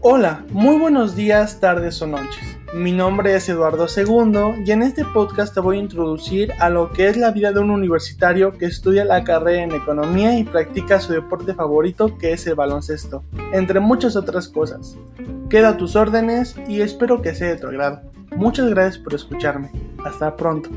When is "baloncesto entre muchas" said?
12.54-14.14